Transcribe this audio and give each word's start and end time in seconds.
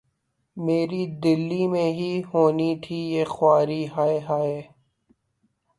میری‘ 0.57 1.03
دلی 1.23 1.59
ہی 1.59 1.67
میں 1.67 1.91
ہونی 2.33 2.71
تھی 2.83 2.99
یہ 3.13 3.25
خواری‘ 3.25 3.83
ہائے 3.95 4.19
ہائے! 4.19 4.61